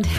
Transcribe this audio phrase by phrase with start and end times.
[0.00, 0.18] und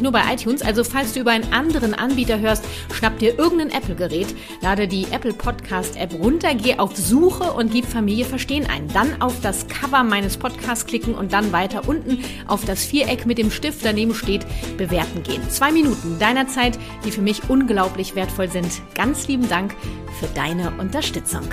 [0.00, 4.34] nur bei iTunes, also falls du über einen anderen Anbieter hörst, schnapp dir irgendein Apple-Gerät,
[4.62, 8.88] lade die Apple Podcast App runter, geh auf Suche und gib Familie Verstehen ein.
[8.94, 13.38] Dann auf das Cover meines Podcasts klicken und dann weiter unten auf das Viereck mit
[13.38, 14.46] dem Stift daneben steht,
[14.78, 15.42] bewerten gehen.
[15.50, 18.80] Zwei Minuten deiner Zeit, die für mich unglaublich wertvoll sind.
[18.94, 19.74] Ganz lieben Dank
[20.20, 21.48] für deine Unterstützung.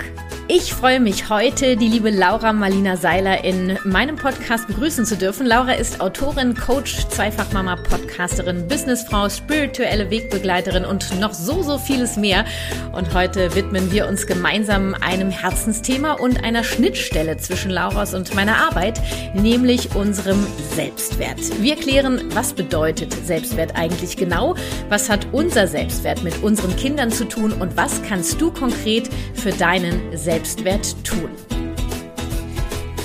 [0.52, 5.46] Ich freue mich heute, die liebe Laura Marlina Seiler in meinem Podcast begrüßen zu dürfen.
[5.46, 12.44] Laura ist Autorin, Coach, Zweifachmama, Podcasterin, Businessfrau, spirituelle Wegbegleiterin und noch so, so vieles mehr.
[12.90, 18.56] Und heute widmen wir uns gemeinsam einem Herzensthema und einer Schnittstelle zwischen Lauras und meiner
[18.56, 19.00] Arbeit,
[19.34, 21.38] nämlich unserem Selbstwert.
[21.62, 24.56] Wir klären, was bedeutet Selbstwert eigentlich genau?
[24.88, 27.52] Was hat unser Selbstwert mit unseren Kindern zu tun?
[27.52, 31.59] Und was kannst du konkret für deinen Selbstwert Selbstwert tun.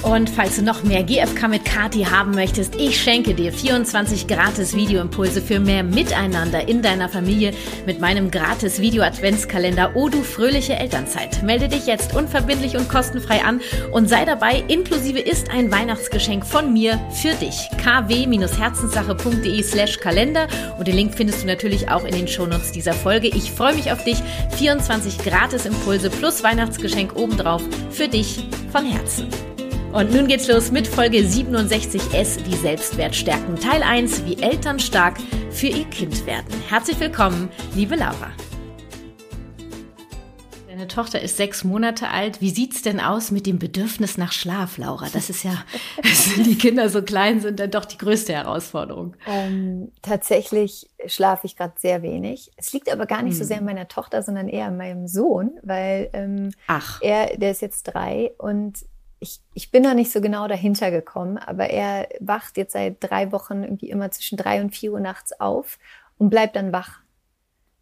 [0.06, 4.76] Und falls du noch mehr GFK mit Kati haben möchtest, ich schenke dir 24 gratis
[4.76, 7.54] Videoimpulse für mehr Miteinander in deiner Familie
[7.88, 11.42] mit meinem gratis Video-Adventskalender O du fröhliche Elternzeit.
[11.42, 13.62] Melde dich jetzt unverbindlich und kostenfrei an
[13.92, 14.64] und sei dabei.
[14.68, 17.68] Inklusive ist ein Weihnachtsgeschenk von mir für dich.
[17.84, 23.30] kw-herzenssache.de slash Kalender und den Link findest du natürlich auch in den Shownotes dieser Folge.
[23.30, 24.22] Ich freue mich auf dich.
[24.58, 29.55] 24 gratis Impulse plus Weihnachtsgeschenk obendrauf für dich von Herzen.
[29.96, 33.56] Und nun geht's los mit Folge 67s, die Selbstwert stärken.
[33.56, 35.16] Teil 1, wie Eltern stark
[35.52, 36.54] für ihr Kind werden.
[36.68, 38.34] Herzlich willkommen, liebe Laura.
[40.68, 42.42] Deine Tochter ist sechs Monate alt.
[42.42, 45.08] Wie sieht's denn aus mit dem Bedürfnis nach Schlaf, Laura?
[45.14, 45.64] Das ist ja,
[46.36, 49.16] wenn die Kinder so klein sind, dann doch die größte Herausforderung.
[49.26, 52.52] Ähm, tatsächlich schlafe ich gerade sehr wenig.
[52.58, 53.40] Es liegt aber gar nicht hm.
[53.40, 57.00] so sehr an meiner Tochter, sondern eher an meinem Sohn, weil ähm, Ach.
[57.02, 58.80] er, der ist jetzt drei und
[59.26, 63.32] ich, ich bin noch nicht so genau dahinter gekommen, aber er wacht jetzt seit drei
[63.32, 65.80] Wochen irgendwie immer zwischen drei und vier Uhr nachts auf
[66.18, 67.00] und bleibt dann wach.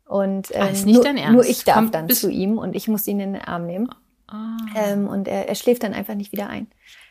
[0.05, 3.19] Und ähm, Ach, nur, nur, ich darf Kommt, dann zu ihm und ich muss ihn
[3.19, 3.89] in den Arm nehmen.
[4.31, 4.35] Oh.
[4.75, 6.67] Ähm, und er, er schläft dann einfach nicht wieder ein.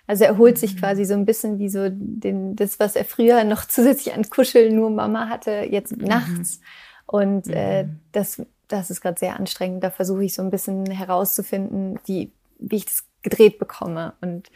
[0.07, 0.79] Also er holt sich mhm.
[0.79, 4.75] quasi so ein bisschen wie so den, das, was er früher noch zusätzlich an Kuscheln
[4.75, 6.07] nur Mama hatte, jetzt mhm.
[6.07, 6.61] nachts.
[7.07, 8.01] Und äh, mhm.
[8.13, 9.85] das, das ist gerade sehr anstrengend.
[9.85, 14.15] Da versuche ich so ein bisschen herauszufinden, wie, wie ich das gedreht bekomme.
[14.21, 14.49] Und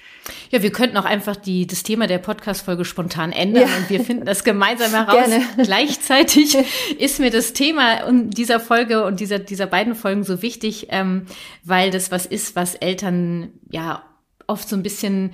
[0.51, 3.77] ja, wir könnten auch einfach die, das Thema der Podcast-Folge spontan ändern ja.
[3.77, 5.29] und wir finden das gemeinsam heraus.
[5.29, 5.45] Gerne.
[5.63, 6.57] Gleichzeitig
[6.99, 11.27] ist mir das Thema dieser Folge und dieser, dieser beiden Folgen so wichtig, ähm,
[11.65, 14.03] weil das was ist, was Eltern ja
[14.47, 15.33] oft so ein bisschen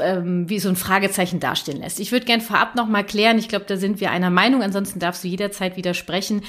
[0.00, 2.00] ähm, wie so ein Fragezeichen dastehen lässt.
[2.00, 4.98] Ich würde gern vorab noch mal klären, ich glaube, da sind wir einer Meinung, ansonsten
[4.98, 6.42] darfst du jederzeit widersprechen.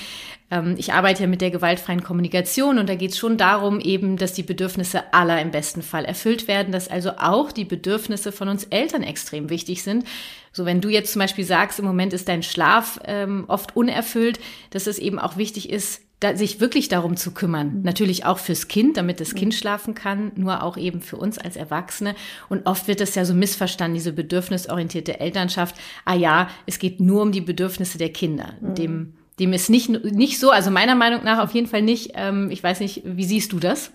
[0.51, 4.17] Ähm, ich arbeite ja mit der gewaltfreien Kommunikation und da geht es schon darum, eben,
[4.17, 8.49] dass die Bedürfnisse aller im besten Fall erfüllt werden, dass also auch die Bedürfnisse von
[8.49, 10.05] uns Eltern extrem wichtig sind.
[10.51, 14.39] So, wenn du jetzt zum Beispiel sagst, im Moment ist dein Schlaf ähm, oft unerfüllt,
[14.71, 17.77] dass es eben auch wichtig ist, da, sich wirklich darum zu kümmern.
[17.77, 17.81] Mhm.
[17.83, 21.55] Natürlich auch fürs Kind, damit das Kind schlafen kann, nur auch eben für uns als
[21.55, 22.15] Erwachsene.
[22.49, 25.75] Und oft wird das ja so missverstanden, diese bedürfnisorientierte Elternschaft.
[26.05, 28.53] Ah ja, es geht nur um die Bedürfnisse der Kinder.
[28.59, 28.75] Mhm.
[28.75, 32.11] Dem, dem ist nicht, nicht so, also meiner Meinung nach auf jeden Fall nicht.
[32.15, 33.91] Ähm, ich weiß nicht, wie siehst du das?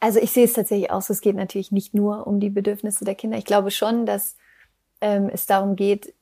[0.00, 3.14] Also ich sehe es tatsächlich aus, es geht natürlich nicht nur um die Bedürfnisse der
[3.14, 3.36] Kinder.
[3.36, 4.36] Ich glaube schon, dass
[5.02, 6.14] ähm, es darum geht,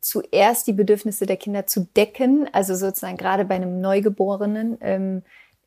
[0.00, 4.78] zuerst die Bedürfnisse der Kinder zu decken, also sozusagen gerade bei einem Neugeborenen.
[4.80, 5.22] Ähm,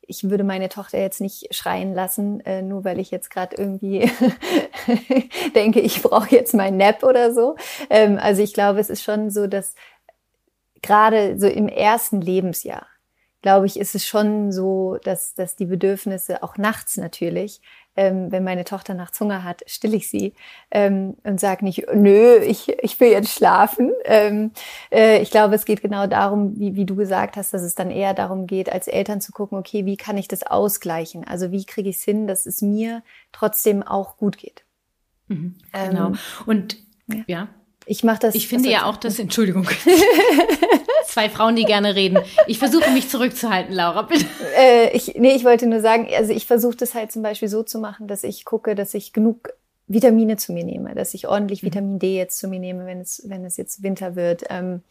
[0.06, 4.10] ich würde meine Tochter jetzt nicht schreien lassen, äh, nur weil ich jetzt gerade irgendwie
[5.54, 7.56] denke, ich brauche jetzt mein Nap oder so.
[7.88, 9.74] Ähm, also ich glaube, es ist schon so, dass
[10.82, 12.86] gerade so im ersten Lebensjahr,
[13.40, 17.60] glaube ich, ist es schon so, dass, dass die Bedürfnisse auch nachts natürlich
[17.96, 20.32] ähm, wenn meine Tochter nachts Hunger hat, still ich sie
[20.70, 23.92] ähm, und sage nicht, nö, ich, ich will jetzt schlafen.
[24.04, 24.52] Ähm,
[24.90, 27.90] äh, ich glaube, es geht genau darum, wie, wie du gesagt hast, dass es dann
[27.90, 31.26] eher darum geht, als Eltern zu gucken, okay, wie kann ich das ausgleichen?
[31.26, 33.02] Also wie kriege ich es hin, dass es mir
[33.32, 34.64] trotzdem auch gut geht?
[35.28, 36.08] Mhm, genau.
[36.08, 37.24] Ähm, und ja.
[37.26, 37.48] ja.
[37.84, 38.34] Ich mache das.
[38.36, 39.68] Ich finde ja auch das, Entschuldigung.
[41.12, 42.18] Zwei Frauen, die gerne reden.
[42.46, 44.24] Ich versuche mich zurückzuhalten, Laura, bitte.
[44.56, 47.62] Äh, ich, nee, ich wollte nur sagen, also ich versuche das halt zum Beispiel so
[47.62, 49.52] zu machen, dass ich gucke, dass ich genug
[49.88, 51.66] Vitamine zu mir nehme, dass ich ordentlich mhm.
[51.66, 54.44] Vitamin D jetzt zu mir nehme, wenn es, wenn es jetzt Winter wird.
[54.48, 54.82] Ähm,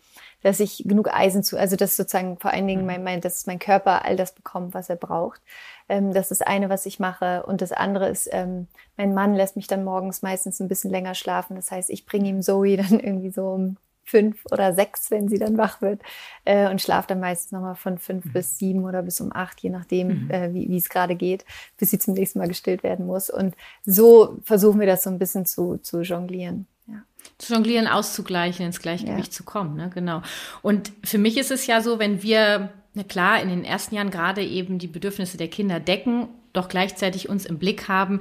[0.43, 2.87] dass ich genug Eisen zu, also dass sozusagen vor allen Dingen mhm.
[2.87, 5.41] mein, mein, dass mein Körper all das bekommt, was er braucht.
[5.89, 7.41] Ähm, das ist eine, was ich mache.
[7.47, 11.15] Und das andere ist, ähm, mein Mann lässt mich dann morgens meistens ein bisschen länger
[11.15, 11.55] schlafen.
[11.55, 13.77] Das heißt, ich bringe ihm Zoe dann irgendwie so um
[14.11, 16.01] fünf oder sechs, wenn sie dann wach wird,
[16.43, 18.33] äh, und schlafe dann meistens nochmal von fünf mhm.
[18.33, 20.31] bis sieben oder bis um acht, je nachdem, mhm.
[20.31, 21.45] äh, wie es gerade geht,
[21.77, 23.29] bis sie zum nächsten Mal gestillt werden muss.
[23.29, 23.55] Und
[23.85, 26.67] so versuchen wir das so ein bisschen zu, zu jonglieren.
[26.87, 27.03] Ja.
[27.37, 29.37] Zu jonglieren, auszugleichen, ins Gleichgewicht ja.
[29.37, 29.89] zu kommen, ne?
[29.93, 30.21] genau.
[30.61, 34.11] Und für mich ist es ja so, wenn wir, na klar, in den ersten Jahren
[34.11, 38.19] gerade eben die Bedürfnisse der Kinder decken, doch gleichzeitig uns im Blick haben,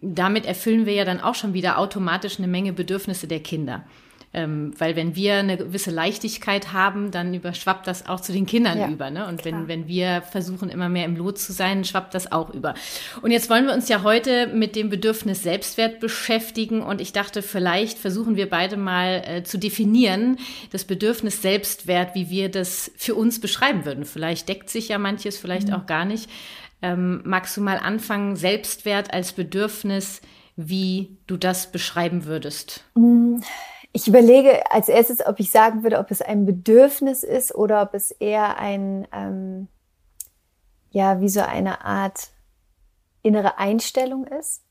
[0.00, 3.84] damit erfüllen wir ja dann auch schon wieder automatisch eine Menge Bedürfnisse der Kinder.
[4.32, 8.78] Ähm, weil wenn wir eine gewisse Leichtigkeit haben, dann überschwappt das auch zu den Kindern
[8.78, 9.10] ja, über.
[9.10, 9.26] Ne?
[9.26, 12.74] Und wenn, wenn wir versuchen, immer mehr im Lot zu sein, schwappt das auch über.
[13.22, 16.80] Und jetzt wollen wir uns ja heute mit dem Bedürfnis Selbstwert beschäftigen.
[16.80, 20.38] Und ich dachte, vielleicht versuchen wir beide mal äh, zu definieren,
[20.70, 24.04] das Bedürfnis Selbstwert, wie wir das für uns beschreiben würden.
[24.04, 25.74] Vielleicht deckt sich ja manches, vielleicht mhm.
[25.74, 26.30] auch gar nicht.
[26.82, 30.20] Ähm, magst du mal anfangen, Selbstwert als Bedürfnis,
[30.54, 32.84] wie du das beschreiben würdest?
[32.94, 33.42] Mhm.
[33.92, 37.94] Ich überlege als erstes, ob ich sagen würde, ob es ein Bedürfnis ist oder ob
[37.94, 39.68] es eher ein, ähm,
[40.90, 42.28] ja, wie so eine Art
[43.22, 44.62] innere Einstellung ist.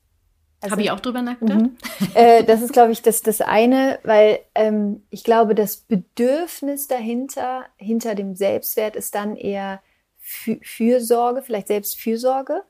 [0.62, 1.60] Also, Habe ich auch drüber nachgedacht?
[1.60, 1.76] Mhm.
[2.14, 7.64] Äh, das ist, glaube ich, das, das eine, weil ähm, ich glaube, das Bedürfnis dahinter,
[7.76, 9.80] hinter dem Selbstwert, ist dann eher
[10.18, 12.62] Fürsorge, vielleicht Selbstfürsorge.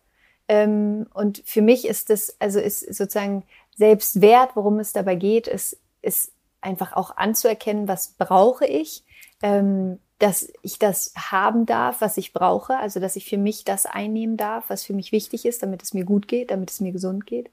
[0.46, 3.44] Ähm, und für mich ist das, also ist sozusagen
[3.76, 9.04] Selbstwert, worum es dabei geht, ist, ist einfach auch anzuerkennen, was brauche ich,
[9.42, 13.86] ähm, dass ich das haben darf, was ich brauche, also dass ich für mich das
[13.86, 16.92] einnehmen darf, was für mich wichtig ist, damit es mir gut geht, damit es mir
[16.92, 17.50] gesund geht.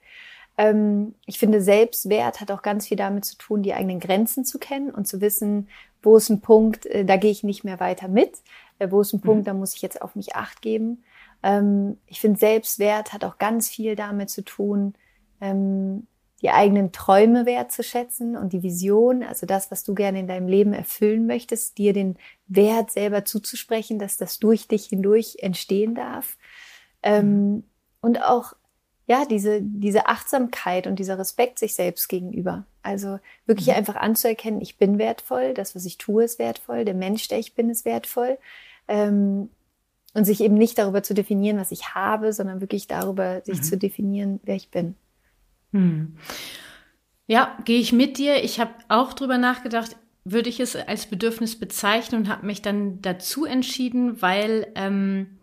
[0.57, 4.59] Ähm, ich finde, Selbstwert hat auch ganz viel damit zu tun, die eigenen Grenzen zu
[4.59, 5.69] kennen und zu wissen,
[6.01, 8.42] wo ist ein Punkt, äh, da gehe ich nicht mehr weiter mit,
[8.80, 9.25] äh, wo ist ein mhm.
[9.25, 11.03] Punkt, da muss ich jetzt auf mich acht geben.
[11.44, 14.95] Ähm, ich finde, Selbstwert hat auch ganz viel damit zu tun,
[15.39, 16.07] ähm,
[16.42, 20.74] die eigenen Träume wertzuschätzen und die Vision, also das, was du gerne in deinem Leben
[20.74, 22.16] erfüllen möchtest, dir den
[22.48, 26.38] Wert selber zuzusprechen, dass das durch dich hindurch entstehen darf.
[27.01, 27.63] Ähm,
[28.01, 28.54] und auch,
[29.07, 32.66] ja, diese, diese Achtsamkeit und dieser Respekt sich selbst gegenüber.
[32.84, 33.74] Also wirklich mhm.
[33.74, 37.56] einfach anzuerkennen, ich bin wertvoll, das, was ich tue, ist wertvoll, der Mensch, der ich
[37.56, 38.38] bin, ist wertvoll.
[38.88, 39.50] Ähm,
[40.13, 43.63] und sich eben nicht darüber zu definieren, was ich habe, sondern wirklich darüber, sich mhm.
[43.63, 44.95] zu definieren, wer ich bin.
[45.74, 46.18] Hm.
[47.28, 48.44] Ja, gehe ich mit dir.
[48.44, 53.02] Ich habe auch drüber nachgedacht, würde ich es als Bedürfnis bezeichnen und habe mich dann
[53.02, 55.38] dazu entschieden, weil ähm,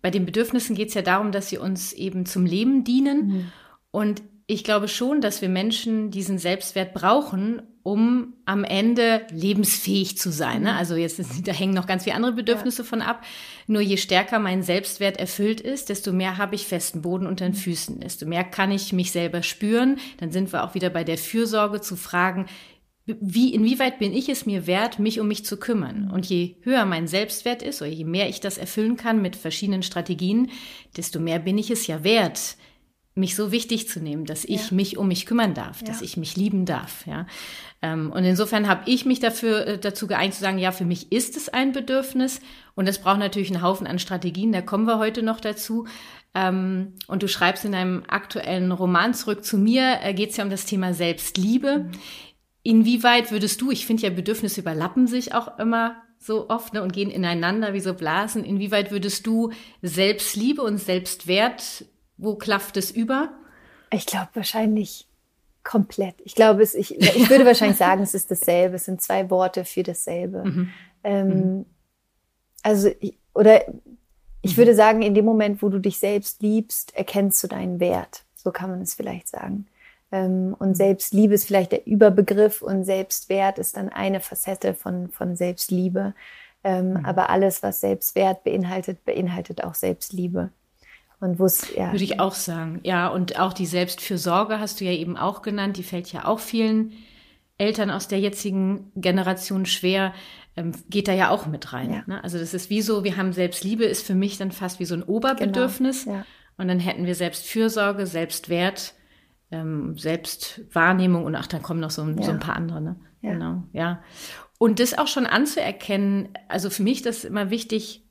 [0.00, 3.26] bei den Bedürfnissen geht es ja darum, dass sie uns eben zum Leben dienen.
[3.26, 3.52] Mhm.
[3.90, 10.32] Und ich glaube schon, dass wir Menschen diesen Selbstwert brauchen, um am Ende lebensfähig zu
[10.32, 10.62] sein.
[10.62, 10.72] Ne?
[10.72, 10.78] Mhm.
[10.78, 12.88] Also jetzt da hängen noch ganz viele andere Bedürfnisse ja.
[12.88, 13.22] von ab.
[13.66, 17.54] Nur je stärker mein Selbstwert erfüllt ist, desto mehr habe ich festen Boden unter den.
[17.54, 19.98] Füßen, desto mehr kann ich mich selber spüren.
[20.16, 22.46] Dann sind wir auch wieder bei der Fürsorge zu fragen,
[23.04, 26.10] wie, inwieweit bin ich es mir wert, mich um mich zu kümmern?
[26.10, 29.82] Und je höher mein Selbstwert ist oder je mehr ich das erfüllen kann mit verschiedenen
[29.82, 30.50] Strategien,
[30.96, 32.56] desto mehr bin ich es ja wert,
[33.18, 34.76] mich so wichtig zu nehmen, dass ich ja.
[34.76, 35.88] mich um mich kümmern darf, ja.
[35.88, 37.06] dass ich mich lieben darf.
[37.06, 37.26] Ja.
[37.82, 41.12] Ähm, und insofern habe ich mich dafür äh, dazu geeignet zu sagen, ja, für mich
[41.12, 42.40] ist es ein Bedürfnis
[42.74, 44.52] und es braucht natürlich einen Haufen an Strategien.
[44.52, 45.86] Da kommen wir heute noch dazu.
[46.34, 50.44] Ähm, und du schreibst in deinem aktuellen Roman zurück zu mir, äh, geht es ja
[50.44, 51.78] um das Thema Selbstliebe.
[51.78, 51.90] Mhm.
[52.62, 56.92] Inwieweit würdest du, ich finde ja Bedürfnisse überlappen sich auch immer so oft ne, und
[56.92, 58.44] gehen ineinander wie so Blasen.
[58.44, 61.84] Inwieweit würdest du Selbstliebe und Selbstwert
[62.18, 63.30] wo klafft es über?
[63.90, 65.08] Ich glaube wahrscheinlich
[65.64, 66.14] komplett.
[66.24, 68.76] Ich glaube, es, ich, ich würde wahrscheinlich sagen, es ist dasselbe.
[68.76, 70.44] Es sind zwei Worte für dasselbe.
[70.44, 70.70] Mhm.
[71.04, 71.66] Ähm, mhm.
[72.62, 73.62] Also, ich, oder
[74.42, 74.56] ich mhm.
[74.56, 78.24] würde sagen, in dem Moment, wo du dich selbst liebst, erkennst du deinen Wert.
[78.34, 79.66] So kann man es vielleicht sagen.
[80.10, 80.74] Ähm, und mhm.
[80.74, 86.14] Selbstliebe ist vielleicht der Überbegriff und Selbstwert ist dann eine Facette von, von Selbstliebe.
[86.64, 87.04] Ähm, mhm.
[87.04, 90.50] Aber alles, was Selbstwert beinhaltet, beinhaltet auch Selbstliebe.
[91.20, 91.92] Und wo es, ja.
[91.92, 92.80] Würde ich auch sagen.
[92.84, 95.76] Ja, und auch die Selbstfürsorge hast du ja eben auch genannt.
[95.76, 96.92] Die fällt ja auch vielen
[97.58, 100.14] Eltern aus der jetzigen Generation schwer,
[100.56, 101.92] ähm, geht da ja auch mit rein.
[101.92, 102.02] Ja.
[102.06, 102.22] Ne?
[102.22, 104.94] Also das ist wie so, wir haben Selbstliebe, ist für mich dann fast wie so
[104.94, 106.04] ein Oberbedürfnis.
[106.04, 106.18] Genau.
[106.18, 106.24] Ja.
[106.56, 108.94] Und dann hätten wir Selbstfürsorge, Selbstwert,
[109.50, 112.22] ähm, Selbstwahrnehmung und ach, dann kommen noch so, ja.
[112.22, 112.80] so ein paar andere.
[112.80, 112.96] Ne?
[113.22, 114.02] Genau, ja.
[114.58, 118.07] Und das auch schon anzuerkennen, also für mich das ist immer wichtig,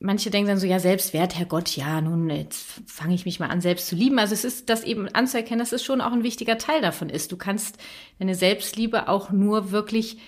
[0.00, 3.60] manche denken dann so, ja, Selbstwert, Herrgott, ja, nun, jetzt fange ich mich mal an,
[3.60, 4.18] selbst zu lieben.
[4.18, 7.32] Also es ist das eben anzuerkennen, dass es schon auch ein wichtiger Teil davon ist.
[7.32, 7.78] Du kannst
[8.18, 10.18] deine Selbstliebe auch nur wirklich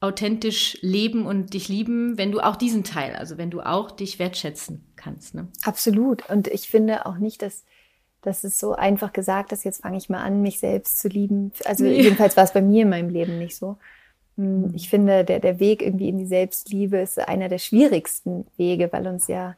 [0.00, 4.18] authentisch leben und dich lieben, wenn du auch diesen Teil, also wenn du auch dich
[4.18, 5.34] wertschätzen kannst.
[5.34, 5.48] Ne?
[5.62, 6.28] Absolut.
[6.30, 7.64] Und ich finde auch nicht, dass
[8.22, 11.52] das ist so einfach gesagt, dass jetzt fange ich mal an, mich selbst zu lieben.
[11.64, 12.02] Also nee.
[12.02, 13.78] jedenfalls war es bei mir in meinem Leben nicht so.
[14.36, 14.72] Hm.
[14.74, 19.06] Ich finde, der, der Weg irgendwie in die Selbstliebe ist einer der schwierigsten Wege, weil
[19.06, 19.56] uns ja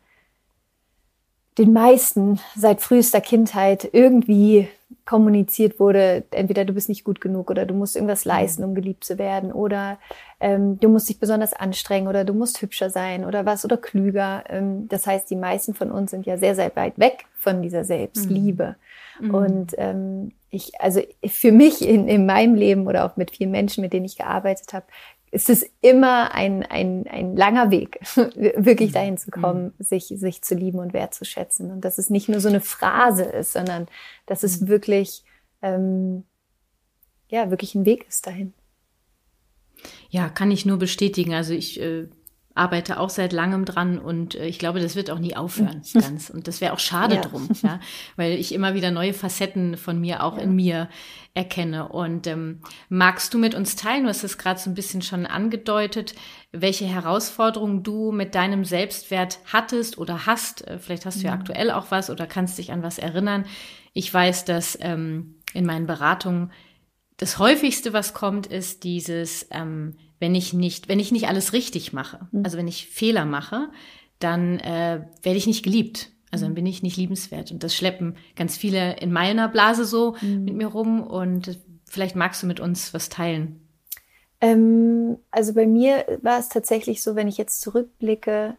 [1.58, 4.68] den meisten seit frühester Kindheit irgendwie
[5.04, 9.04] kommuniziert wurde, entweder du bist nicht gut genug oder du musst irgendwas leisten, um geliebt
[9.04, 9.98] zu werden oder
[10.40, 14.44] ähm, du musst dich besonders anstrengen oder du musst hübscher sein oder was oder klüger.
[14.48, 17.84] Ähm, das heißt, die meisten von uns sind ja sehr, sehr weit weg von dieser
[17.84, 18.76] Selbstliebe.
[18.78, 18.91] Mhm.
[19.20, 23.82] Und ähm, ich, also für mich in, in meinem Leben oder auch mit vielen Menschen,
[23.82, 24.86] mit denen ich gearbeitet habe,
[25.32, 27.98] ist es immer ein, ein, ein langer Weg,
[28.36, 28.94] wirklich mhm.
[28.94, 29.84] dahin zu kommen, mhm.
[29.84, 31.70] sich, sich zu lieben und wertzuschätzen.
[31.70, 33.86] Und dass es nicht nur so eine Phrase ist, sondern
[34.26, 34.68] dass es mhm.
[34.68, 35.24] wirklich,
[35.62, 36.24] ähm,
[37.28, 38.52] ja, wirklich ein Weg ist dahin.
[40.10, 41.32] Ja, kann ich nur bestätigen.
[41.32, 42.08] Also ich äh,
[42.54, 46.30] arbeite auch seit langem dran und äh, ich glaube, das wird auch nie aufhören ganz.
[46.30, 47.20] Und das wäre auch schade ja.
[47.22, 47.80] drum, ja,
[48.16, 50.42] weil ich immer wieder neue Facetten von mir auch ja.
[50.42, 50.88] in mir
[51.34, 51.88] erkenne.
[51.88, 55.24] Und ähm, magst du mit uns teilen, du hast es gerade so ein bisschen schon
[55.24, 56.14] angedeutet,
[56.52, 60.66] welche Herausforderungen du mit deinem Selbstwert hattest oder hast?
[60.66, 61.40] Äh, vielleicht hast du ja mhm.
[61.40, 63.46] aktuell auch was oder kannst dich an was erinnern.
[63.94, 66.52] Ich weiß, dass ähm, in meinen Beratungen
[67.16, 71.92] das häufigste, was kommt, ist dieses ähm, wenn ich nicht, wenn ich nicht alles richtig
[71.92, 72.44] mache, mhm.
[72.44, 73.70] also wenn ich Fehler mache,
[74.20, 76.12] dann äh, werde ich nicht geliebt.
[76.30, 76.56] Also dann mhm.
[76.56, 77.50] bin ich nicht liebenswert.
[77.50, 80.44] Und das schleppen ganz viele in meiner Blase so mhm.
[80.44, 81.02] mit mir rum.
[81.02, 83.68] Und vielleicht magst du mit uns was teilen.
[84.40, 88.54] Ähm, also bei mir war es tatsächlich so, wenn ich jetzt zurückblicke,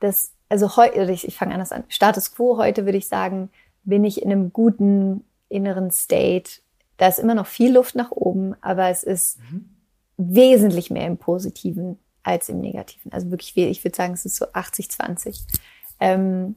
[0.00, 3.50] dass, also heute, ich, ich fange anders an, Status quo heute würde ich sagen,
[3.84, 6.60] bin ich in einem guten inneren State.
[6.96, 9.73] Da ist immer noch viel Luft nach oben, aber es ist mhm
[10.16, 13.12] wesentlich mehr im Positiven als im Negativen.
[13.12, 15.44] Also wirklich, ich würde sagen, es ist so 80, 20.
[16.00, 16.56] Ähm,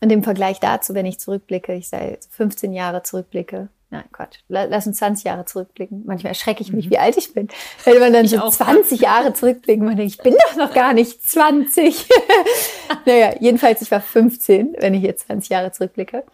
[0.00, 4.86] und im Vergleich dazu, wenn ich zurückblicke, ich sei 15 Jahre zurückblicke, nein, Quatsch, lass
[4.86, 6.02] uns 20 Jahre zurückblicken.
[6.06, 6.90] Manchmal erschrecke ich mich, mhm.
[6.90, 7.48] wie alt ich bin.
[7.84, 8.50] Wenn man dann ich so auch.
[8.50, 12.08] 20 Jahre zurückblicken, man denkt, ich bin doch noch gar nicht 20.
[13.06, 16.24] naja, jedenfalls, ich war 15, wenn ich jetzt 20 Jahre zurückblicke.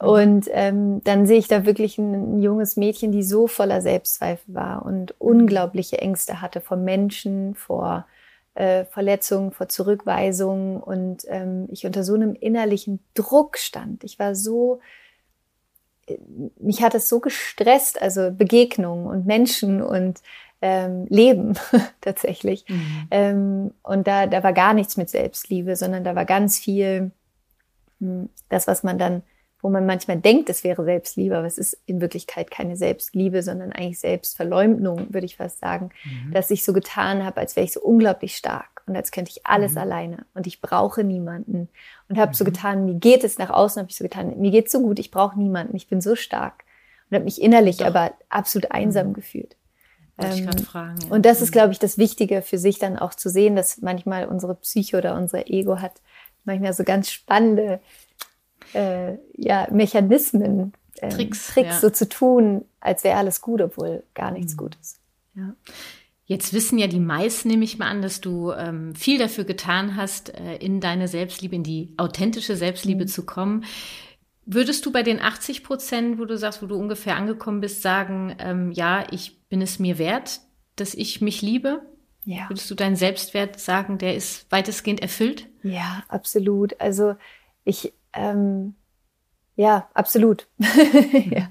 [0.00, 0.08] Mhm.
[0.08, 4.84] Und ähm, dann sehe ich da wirklich ein, junges Mädchen, die so voller Selbstzweifel war
[4.84, 8.06] und unglaubliche Ängste hatte vor Menschen, vor
[8.54, 10.80] äh, Verletzungen, vor Zurückweisungen.
[10.80, 14.04] Und ähm, ich unter so einem innerlichen Druck stand.
[14.04, 14.80] Ich war so,
[16.58, 20.20] mich hat es so gestresst, also Begegnungen und Menschen und
[20.60, 21.54] ähm, Leben
[22.00, 22.64] tatsächlich.
[22.68, 23.08] Mhm.
[23.10, 27.12] Ähm, und da, da war gar nichts mit Selbstliebe, sondern da war ganz viel
[28.00, 29.22] mh, hm, das, was man dann
[29.60, 33.72] wo man manchmal denkt, es wäre Selbstliebe, aber es ist in Wirklichkeit keine Selbstliebe, sondern
[33.72, 36.32] eigentlich Selbstverleumdung, würde ich fast sagen, mhm.
[36.32, 39.46] dass ich so getan habe, als wäre ich so unglaublich stark und als könnte ich
[39.46, 39.78] alles mhm.
[39.78, 41.68] alleine und ich brauche niemanden
[42.08, 42.34] und habe mhm.
[42.34, 44.98] so getan, mir geht es nach außen, habe ich so getan, mir geht so gut,
[44.98, 46.64] ich brauche niemanden, ich bin so stark
[47.10, 47.86] und habe mich innerlich Doch.
[47.86, 49.14] aber absolut einsam mhm.
[49.14, 49.56] gefühlt.
[50.20, 51.08] Ähm, fragen, ja.
[51.10, 51.52] Und das ist, mhm.
[51.52, 55.14] glaube ich, das Wichtige für sich dann auch zu sehen, dass manchmal unsere Psyche oder
[55.14, 55.92] unser Ego hat
[56.44, 57.80] manchmal so ganz spannende
[58.74, 61.80] äh, ja, Mechanismen, äh, Tricks, Tricks ja.
[61.80, 64.58] so zu tun, als wäre alles gut, obwohl gar nichts mhm.
[64.58, 64.98] gut ist.
[65.34, 65.54] Ja.
[66.28, 69.96] Jetzt wissen ja die meisten, nehme ich mal an, dass du ähm, viel dafür getan
[69.96, 73.08] hast, äh, in deine Selbstliebe, in die authentische Selbstliebe mhm.
[73.08, 73.64] zu kommen.
[74.44, 78.36] Würdest du bei den 80 Prozent, wo du sagst, wo du ungefähr angekommen bist, sagen,
[78.40, 80.40] ähm, ja, ich bin es mir wert,
[80.76, 81.80] dass ich mich liebe?
[82.26, 82.50] Ja.
[82.50, 85.46] Würdest du deinen Selbstwert sagen, der ist weitestgehend erfüllt?
[85.62, 86.78] Ja, absolut.
[86.78, 87.14] Also
[87.64, 88.74] ich ähm,
[89.58, 90.46] ja, absolut.
[90.58, 91.48] ja.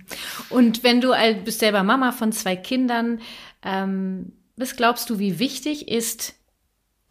[0.49, 3.19] Und wenn du bist selber Mama von zwei Kindern,
[3.63, 6.33] ähm, was glaubst du, wie wichtig ist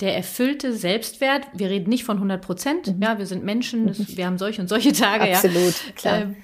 [0.00, 1.46] der erfüllte Selbstwert?
[1.54, 2.96] Wir reden nicht von 100 Prozent.
[2.96, 3.02] Mhm.
[3.02, 4.16] Ja, wir sind Menschen, das, mhm.
[4.16, 5.32] wir haben solche und solche Tage.
[5.32, 5.92] Absolut, ja.
[5.94, 6.22] klar.
[6.22, 6.36] Ähm,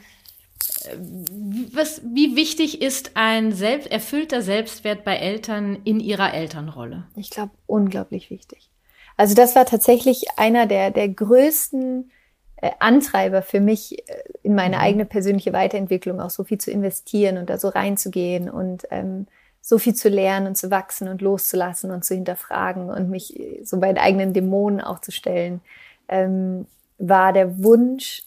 [1.72, 7.04] was, wie wichtig ist ein selbst, erfüllter Selbstwert bei Eltern in ihrer Elternrolle?
[7.16, 8.70] Ich glaube, unglaublich wichtig.
[9.16, 12.10] Also das war tatsächlich einer der, der größten
[12.56, 14.82] äh, Antreiber für mich äh, in meine mhm.
[14.82, 19.26] eigene persönliche Weiterentwicklung auch so viel zu investieren und da so reinzugehen und ähm,
[19.62, 23.64] so viel zu lernen und zu wachsen und loszulassen und zu hinterfragen und mich äh,
[23.64, 25.62] so bei den eigenen Dämonen auch zu stellen,
[26.08, 26.66] ähm,
[26.98, 28.24] war der Wunsch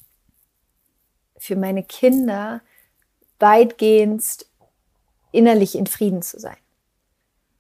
[1.38, 2.62] für meine Kinder
[3.38, 4.46] weitgehend
[5.32, 6.58] innerlich in Frieden zu sein.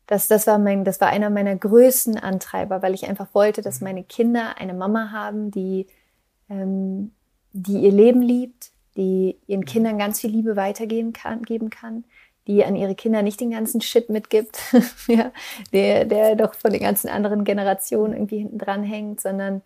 [0.07, 3.81] Das, das, war mein, das war einer meiner größten Antreiber, weil ich einfach wollte, dass
[3.81, 5.87] meine Kinder eine Mama haben, die,
[6.49, 7.11] ähm,
[7.51, 12.05] die ihr Leben liebt, die ihren Kindern ganz viel Liebe weitergeben kann, geben kann,
[12.47, 14.59] die an ihre Kinder nicht den ganzen Shit mitgibt,
[15.07, 15.31] ja,
[15.73, 19.61] der, der doch von den ganzen anderen Generationen irgendwie hinten dran hängt, sondern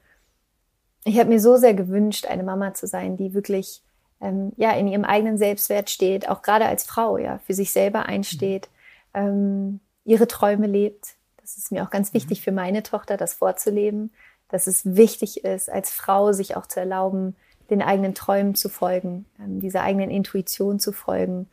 [1.04, 3.82] ich habe mir so sehr gewünscht, eine Mama zu sein, die wirklich
[4.22, 8.06] ähm, ja in ihrem eigenen Selbstwert steht, auch gerade als Frau, ja, für sich selber
[8.06, 8.70] einsteht,
[9.14, 11.16] ähm, ihre Träume lebt.
[11.42, 14.12] Das ist mir auch ganz wichtig für meine Tochter, das vorzuleben,
[14.50, 17.36] dass es wichtig ist, als Frau sich auch zu erlauben,
[17.70, 21.48] den eigenen Träumen zu folgen, ähm, dieser eigenen Intuition zu folgen,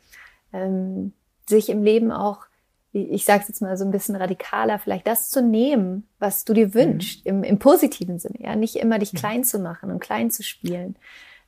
[0.57, 1.13] ähm,
[1.47, 2.45] sich im Leben auch,
[2.93, 6.53] ich sage es jetzt mal so ein bisschen radikaler, vielleicht das zu nehmen, was du
[6.53, 7.29] dir wünschst, mhm.
[7.29, 9.17] im, im positiven Sinne, ja, nicht immer dich mhm.
[9.17, 10.95] klein zu machen und klein zu spielen.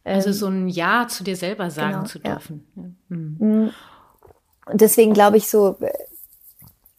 [0.03, 2.67] Also ähm, so ein Ja zu dir selber sagen genau, zu dürfen.
[2.75, 2.83] Ja.
[3.09, 3.37] Mhm.
[3.39, 3.71] mhm.
[4.65, 5.77] Und deswegen glaube ich so,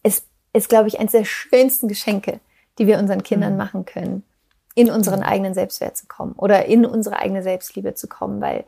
[0.03, 2.41] es ist, glaube ich, eines der schönsten Geschenke,
[2.77, 3.57] die wir unseren Kindern mhm.
[3.57, 4.23] machen können,
[4.75, 5.25] in unseren mhm.
[5.25, 8.65] eigenen Selbstwert zu kommen oder in unsere eigene Selbstliebe zu kommen, weil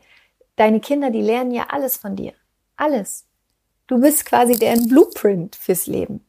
[0.56, 2.32] deine Kinder, die lernen ja alles von dir.
[2.76, 3.26] Alles.
[3.86, 6.24] Du bist quasi deren Blueprint fürs Leben.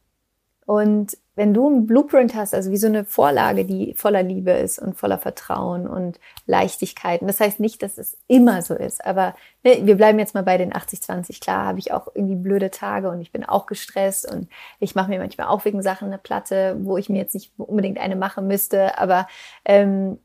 [0.66, 4.78] Und wenn du ein Blueprint hast, also wie so eine Vorlage, die voller Liebe ist
[4.78, 9.82] und voller Vertrauen und Leichtigkeiten, das heißt nicht, dass es immer so ist, aber ne,
[9.84, 11.40] wir bleiben jetzt mal bei den 80-20.
[11.40, 14.48] Klar habe ich auch irgendwie blöde Tage und ich bin auch gestresst und
[14.80, 17.98] ich mache mir manchmal auch wegen Sachen eine Platte, wo ich mir jetzt nicht unbedingt
[17.98, 19.28] eine machen müsste, aber
[19.66, 20.18] ähm,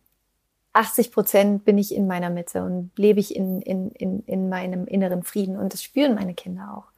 [0.74, 4.88] 80 Prozent bin ich in meiner Mitte und lebe ich in, in, in, in meinem
[4.88, 6.91] inneren Frieden und das spüren meine Kinder auch.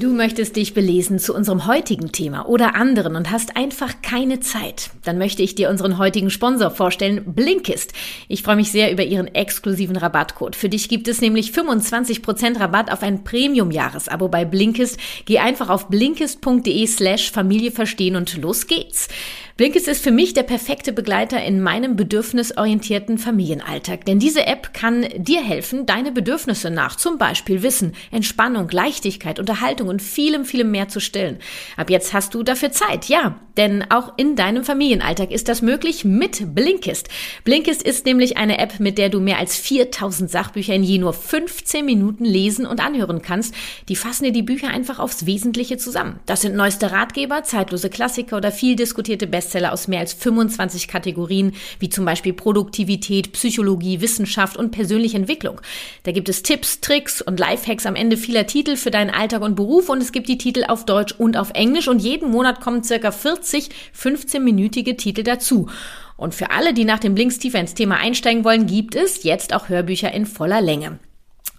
[0.00, 4.90] Du möchtest dich belesen zu unserem heutigen Thema oder anderen und hast einfach keine Zeit.
[5.04, 7.92] Dann möchte ich dir unseren heutigen Sponsor vorstellen, Blinkist.
[8.26, 10.56] Ich freue mich sehr über ihren exklusiven Rabattcode.
[10.56, 14.98] Für dich gibt es nämlich 25% Rabatt auf ein Premium-Jahresabo bei Blinkist.
[15.26, 19.08] Geh einfach auf blinkist.de slash Familie verstehen und los geht's.
[19.56, 25.06] Blinkist ist für mich der perfekte Begleiter in meinem bedürfnisorientierten Familienalltag, denn diese App kann
[25.16, 30.88] dir helfen, deine Bedürfnisse nach zum Beispiel Wissen, Entspannung, Leichtigkeit, Unterhaltung und vielem, vielem mehr
[30.88, 31.38] zu stillen.
[31.76, 36.04] Ab jetzt hast du dafür Zeit, ja, denn auch in deinem Familienalltag ist das möglich
[36.04, 37.08] mit Blinkist.
[37.44, 41.12] Blinkist ist nämlich eine App, mit der du mehr als 4000 Sachbücher in je nur
[41.12, 43.54] 15 Minuten lesen und anhören kannst.
[43.88, 46.18] Die fassen dir die Bücher einfach aufs Wesentliche zusammen.
[46.26, 50.88] Das sind neueste Ratgeber, zeitlose Klassiker oder viel diskutierte Bestseller Bestseller aus mehr als 25
[50.88, 55.60] Kategorien, wie zum Beispiel Produktivität, Psychologie, Wissenschaft und persönliche Entwicklung.
[56.04, 59.54] Da gibt es Tipps, Tricks und Lifehacks am Ende vieler Titel für deinen Alltag und
[59.54, 62.82] Beruf und es gibt die Titel auf Deutsch und auf Englisch und jeden Monat kommen
[62.82, 65.68] circa 40 15-minütige Titel dazu.
[66.16, 69.52] Und für alle, die nach dem Blinks tiefer ins Thema einsteigen wollen, gibt es jetzt
[69.52, 70.98] auch Hörbücher in voller Länge.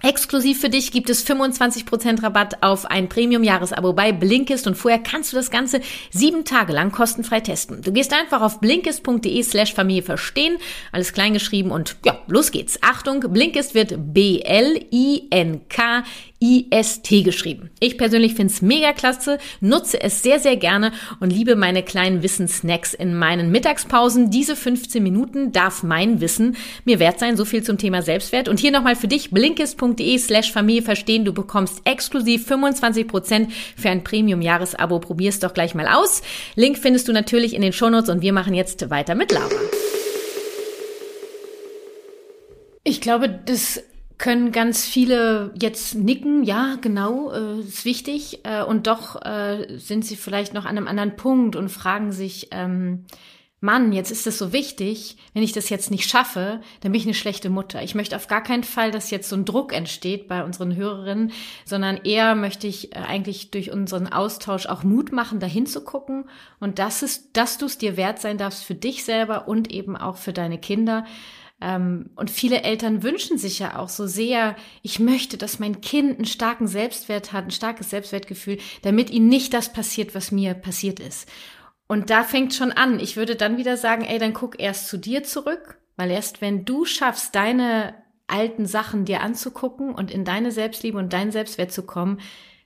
[0.01, 5.31] Exklusiv für dich gibt es 25% Rabatt auf ein Premium-Jahresabo bei Blinkist und vorher kannst
[5.31, 5.81] du das Ganze
[6.11, 7.81] sieben Tage lang kostenfrei testen.
[7.81, 10.57] Du gehst einfach auf blinkist.de slash Familie verstehen,
[10.91, 12.77] alles kleingeschrieben und ja, los geht's.
[12.81, 16.03] Achtung, Blinkist wird B-L-I-N-K
[16.45, 17.69] IST geschrieben.
[17.79, 22.21] Ich persönlich finde es mega klasse, nutze es sehr, sehr gerne und liebe meine kleinen
[22.21, 24.29] Wissenssnacks in meinen Mittagspausen.
[24.29, 27.37] Diese 15 Minuten darf mein Wissen mir wert sein.
[27.37, 28.47] So viel zum Thema Selbstwert.
[28.47, 31.25] Und hier nochmal für dich blinkist.de slash Familie verstehen.
[31.25, 34.99] Du bekommst exklusiv 25 Prozent für ein Premium-Jahresabo.
[34.99, 36.21] Probier's doch gleich mal aus.
[36.55, 39.49] Link findest du natürlich in den Shownotes und wir machen jetzt weiter mit Laura.
[42.83, 43.81] Ich glaube, das
[44.17, 48.41] können ganz viele jetzt nicken, ja, genau, äh, ist wichtig.
[48.43, 52.49] Äh, und doch äh, sind sie vielleicht noch an einem anderen Punkt und fragen sich,
[52.51, 53.05] ähm,
[53.61, 57.07] Mann, jetzt ist es so wichtig, wenn ich das jetzt nicht schaffe, dann bin ich
[57.07, 57.81] eine schlechte Mutter.
[57.81, 61.31] Ich möchte auf gar keinen Fall, dass jetzt so ein Druck entsteht bei unseren Hörerinnen,
[61.65, 66.25] sondern eher möchte ich äh, eigentlich durch unseren Austausch auch Mut machen, dahin zu gucken
[66.59, 70.17] und das dass du es dir wert sein darfst für dich selber und eben auch
[70.17, 71.05] für deine Kinder.
[71.61, 76.17] Ähm, und viele Eltern wünschen sich ja auch so sehr, ich möchte, dass mein Kind
[76.17, 80.99] einen starken Selbstwert hat, ein starkes Selbstwertgefühl, damit ihm nicht das passiert, was mir passiert
[80.99, 81.29] ist.
[81.87, 82.99] Und da fängt schon an.
[82.99, 86.65] Ich würde dann wieder sagen, ey, dann guck erst zu dir zurück, weil erst wenn
[86.65, 87.95] du schaffst, deine
[88.27, 92.19] alten Sachen dir anzugucken und in deine Selbstliebe und deinen Selbstwert zu kommen,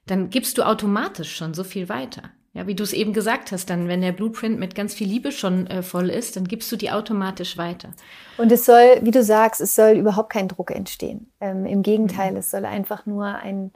[0.06, 2.32] dann gibst du automatisch schon so viel weiter.
[2.54, 5.32] Ja, wie du es eben gesagt hast, dann, wenn der Blueprint mit ganz viel Liebe
[5.32, 7.90] schon äh, voll ist, dann gibst du die automatisch weiter.
[8.38, 11.32] Und es soll, wie du sagst, es soll überhaupt kein Druck entstehen.
[11.40, 12.38] Ähm, Im Gegenteil, mhm.
[12.38, 13.72] es soll einfach nur ein,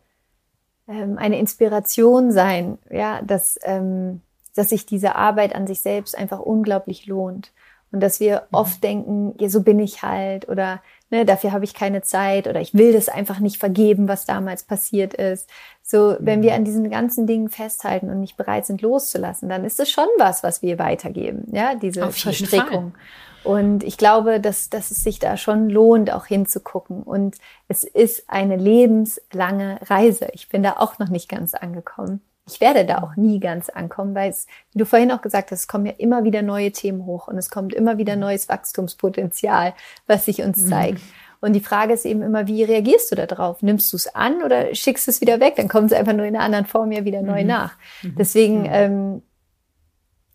[0.87, 4.21] ähm, eine Inspiration sein, ja, dass, ähm,
[4.55, 7.51] dass sich diese Arbeit an sich selbst einfach unglaublich lohnt.
[7.91, 8.57] Und dass wir mhm.
[8.57, 10.81] oft denken, ja, so bin ich halt oder
[11.13, 14.63] ne, dafür habe ich keine Zeit oder ich will das einfach nicht vergeben, was damals
[14.63, 15.47] passiert ist.
[15.83, 16.57] So, wenn wir mhm.
[16.57, 20.41] an diesen ganzen Dingen festhalten und nicht bereit sind loszulassen, dann ist es schon was,
[20.41, 22.95] was wir weitergeben, ja, diese Verstrickung.
[23.43, 27.03] Und ich glaube, dass, dass es sich da schon lohnt, auch hinzugucken.
[27.03, 27.35] Und
[27.67, 30.29] es ist eine lebenslange Reise.
[30.31, 34.15] Ich bin da auch noch nicht ganz angekommen ich werde da auch nie ganz ankommen,
[34.15, 37.05] weil es, wie du vorhin auch gesagt hast, es kommen ja immer wieder neue Themen
[37.05, 39.73] hoch und es kommt immer wieder neues Wachstumspotenzial,
[40.07, 40.67] was sich uns mhm.
[40.67, 40.99] zeigt.
[40.99, 41.13] Mhm.
[41.39, 43.61] Und die Frage ist eben immer, wie reagierst du darauf?
[43.61, 45.55] Nimmst du es an oder schickst es wieder weg?
[45.57, 47.47] Dann kommt es einfach nur in einer anderen Form ja wieder neu mhm.
[47.47, 47.75] nach.
[48.01, 48.15] Mhm.
[48.17, 48.69] Deswegen, mhm.
[48.71, 49.21] ähm,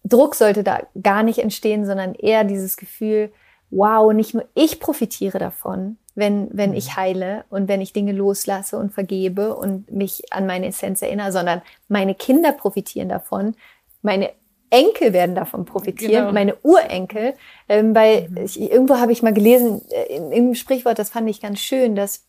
[0.05, 3.33] Druck sollte da gar nicht entstehen, sondern eher dieses Gefühl,
[3.71, 6.97] wow, nicht nur ich profitiere davon, wenn, wenn ich mhm.
[6.97, 11.63] heile und wenn ich Dinge loslasse und vergebe und mich an meine Essenz erinnere, sondern
[11.89, 13.55] meine Kinder profitieren davon,
[14.03, 14.31] meine
[14.71, 16.33] Enkel werden davon profitieren, genau.
[16.33, 17.35] meine Urenkel,
[17.69, 18.37] ähm, weil mhm.
[18.39, 21.95] ich, irgendwo habe ich mal gelesen, äh, in, in Sprichwort, das fand ich ganz schön,
[21.95, 22.27] dass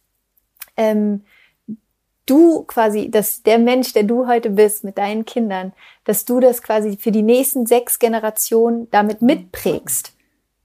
[0.78, 1.24] ähm,
[2.26, 5.74] du quasi, dass der Mensch, der du heute bist mit deinen Kindern,
[6.06, 10.14] dass du das quasi für die nächsten sechs Generationen damit mitprägst.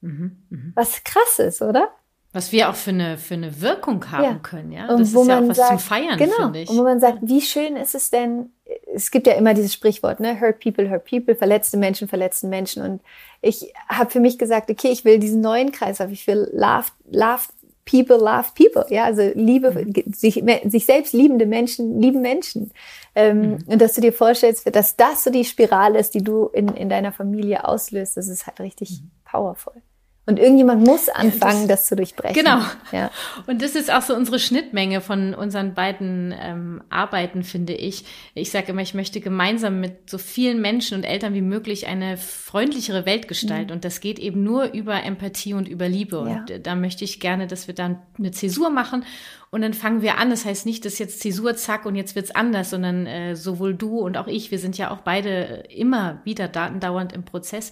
[0.05, 0.37] Mhm.
[0.51, 0.73] Mhm.
[0.75, 1.89] Was krass ist, oder?
[2.35, 4.35] Was wir auch für eine, für eine Wirkung haben ja.
[4.35, 4.89] können, ja.
[4.89, 6.35] Das und wo ist ja auch was sagt, zum Feiern, genau.
[6.37, 6.69] finde ich.
[6.69, 8.51] Und wo man sagt, wie schön ist es denn,
[8.93, 12.83] es gibt ja immer dieses Sprichwort, ne, hurt people, hurt people, verletzte Menschen, verletzten Menschen.
[12.83, 13.03] Und
[13.41, 16.89] ich habe für mich gesagt, okay, ich will diesen neuen Kreis auf, ich will love,
[17.09, 17.45] love
[17.85, 18.85] people, love people.
[18.89, 20.13] Ja, also Liebe, mhm.
[20.13, 22.73] sich, sich selbst liebende Menschen, lieben Menschen.
[23.15, 23.59] Ähm, mhm.
[23.67, 26.89] Und dass du dir vorstellst, dass das so die Spirale ist, die du in, in
[26.89, 29.11] deiner Familie auslöst, das ist halt richtig mhm.
[29.25, 29.75] powerful.
[30.27, 32.35] Und irgendjemand muss anfangen, das, das, zu durchbrechen.
[32.35, 32.61] Genau.
[32.93, 33.11] Ja.
[33.47, 38.07] Und das ist auch so unsere Schnittmenge von unseren beiden ähm, Arbeiten, finde ich.
[38.33, 42.17] Ich sage immer, ich möchte gemeinsam mit so vielen Menschen und Eltern wie möglich eine
[42.17, 43.71] freundlichere Welt gestalten.
[43.71, 43.75] Mhm.
[43.75, 46.19] Und das geht eben nur über Empathie und über Liebe.
[46.21, 49.05] Und da möchte ich gerne, dass wir dann eine Zäsur machen
[49.55, 50.31] und dann fangen wir an.
[50.31, 54.01] Das heißt nicht, dass jetzt Zäsur, zack, und jetzt wird's anders, sondern äh, sowohl du
[54.01, 57.71] und auch ich, wir sind ja auch beide immer wieder datendauernd im Prozess.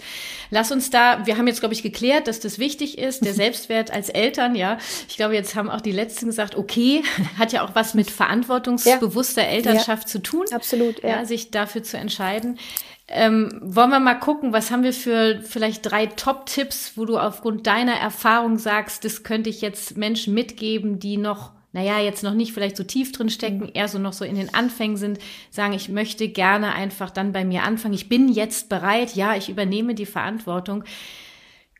[0.51, 3.90] Lass uns da, wir haben jetzt, glaube ich, geklärt, dass das wichtig ist, der Selbstwert
[3.90, 4.79] als Eltern, ja.
[5.09, 7.03] Ich glaube, jetzt haben auch die Letzten gesagt, okay,
[7.37, 9.49] hat ja auch was mit verantwortungsbewusster ja.
[9.49, 10.09] Elternschaft ja.
[10.09, 10.47] zu tun.
[10.53, 11.09] Absolut, ja.
[11.09, 11.25] ja.
[11.25, 12.61] Sich dafür zu entscheiden.
[13.09, 17.66] Ähm, wollen wir mal gucken, was haben wir für vielleicht drei Top-Tipps, wo du aufgrund
[17.66, 22.52] deiner Erfahrung sagst, das könnte ich jetzt Menschen mitgeben, die noch naja, jetzt noch nicht
[22.52, 23.70] vielleicht so tief drin stecken, mhm.
[23.74, 25.18] eher so noch so in den Anfängen sind,
[25.50, 27.94] sagen, ich möchte gerne einfach dann bei mir anfangen.
[27.94, 30.85] Ich bin jetzt bereit, ja, ich übernehme die Verantwortung.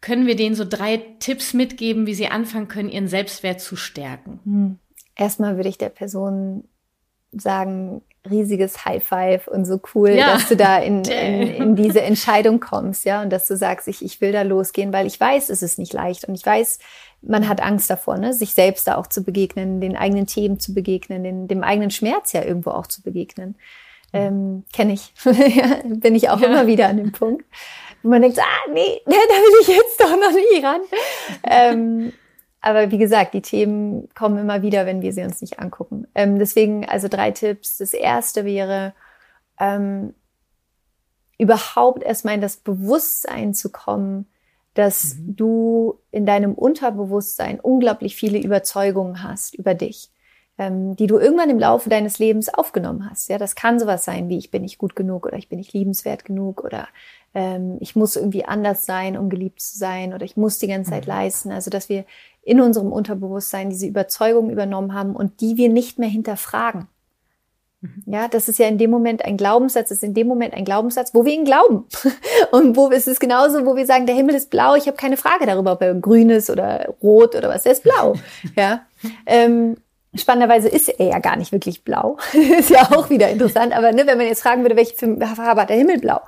[0.01, 4.41] Können wir denen so drei Tipps mitgeben, wie sie anfangen können, ihren Selbstwert zu stärken?
[4.45, 4.79] Hm.
[5.15, 6.65] Erstmal würde ich der Person
[7.33, 10.33] sagen, riesiges High Five und so cool, ja.
[10.33, 14.05] dass du da in, in, in, diese Entscheidung kommst, ja, und dass du sagst, ich,
[14.05, 16.79] ich will da losgehen, weil ich weiß, es ist nicht leicht und ich weiß,
[17.23, 20.75] man hat Angst davor, ne, sich selbst da auch zu begegnen, den eigenen Themen zu
[20.75, 23.57] begegnen, den, dem eigenen Schmerz ja irgendwo auch zu begegnen.
[24.13, 25.15] Ähm, Kenne ich.
[25.85, 26.49] Bin ich auch ja.
[26.49, 27.47] immer wieder an dem Punkt.
[28.03, 30.81] Wo man denkt, ah, nee, da will ich jetzt doch noch nie ran.
[31.45, 32.13] ähm,
[32.61, 36.07] aber wie gesagt, die Themen kommen immer wieder, wenn wir sie uns nicht angucken.
[36.15, 37.79] Ähm, deswegen also drei Tipps.
[37.79, 38.95] Das erste wäre,
[39.59, 40.15] ähm,
[41.39, 44.27] überhaupt erstmal in das Bewusstsein zu kommen,
[44.75, 45.37] dass mhm.
[45.37, 50.11] du in deinem Unterbewusstsein unglaublich viele Überzeugungen hast über dich,
[50.59, 53.29] ähm, die du irgendwann im Laufe deines Lebens aufgenommen hast.
[53.29, 55.73] Ja, das kann sowas sein wie ich bin nicht gut genug oder ich bin nicht
[55.73, 56.89] liebenswert genug oder
[57.35, 60.91] ähm, ich muss irgendwie anders sein, um geliebt zu sein oder ich muss die ganze
[60.91, 61.13] Zeit mhm.
[61.13, 61.53] leisten.
[61.53, 62.05] Also dass wir
[62.43, 66.89] in unserem Unterbewusstsein diese Überzeugungen übernommen haben und die wir nicht mehr hinterfragen.
[68.07, 70.65] Ja, das ist ja in dem Moment ein Glaubenssatz, das ist in dem Moment ein
[70.65, 71.85] Glaubenssatz, wo wir ihn glauben.
[72.53, 75.17] Und wo ist es genauso, wo wir sagen, der Himmel ist blau, ich habe keine
[75.17, 78.15] Frage darüber, ob er grün ist oder rot oder was, er ist blau.
[78.57, 78.83] Ja.
[79.27, 79.77] Ähm,
[80.15, 82.19] spannenderweise ist er ja gar nicht wirklich blau.
[82.33, 83.77] ist ja auch wieder interessant.
[83.77, 86.21] Aber ne, wenn man jetzt fragen würde, welche Farbe hat der Himmel blau?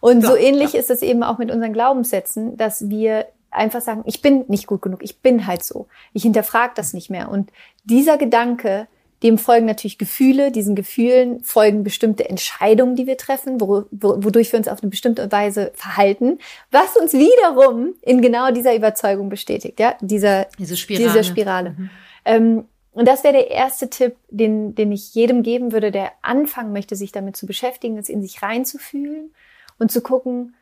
[0.00, 0.80] Und blau, so ähnlich ja.
[0.80, 4.82] ist es eben auch mit unseren Glaubenssätzen, dass wir einfach sagen, ich bin nicht gut
[4.82, 5.88] genug, ich bin halt so.
[6.12, 7.30] Ich hinterfrage das nicht mehr.
[7.30, 7.50] Und
[7.84, 8.86] dieser Gedanke,
[9.22, 14.68] dem folgen natürlich Gefühle, diesen Gefühlen folgen bestimmte Entscheidungen, die wir treffen, wodurch wir uns
[14.68, 16.38] auf eine bestimmte Weise verhalten,
[16.70, 21.06] was uns wiederum in genau dieser Überzeugung bestätigt, ja, dieser, diese Spirale.
[21.06, 21.70] Dieser Spirale.
[21.70, 21.90] Mhm.
[22.24, 26.72] Ähm, Und das wäre der erste Tipp, den, den ich jedem geben würde, der anfangen
[26.72, 29.32] möchte, sich damit zu beschäftigen, es in sich reinzufühlen
[29.78, 30.54] und zu gucken,